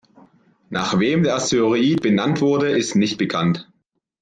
[0.71, 3.69] Nach wem der Asteroid benannt wurde ist nicht bekannt.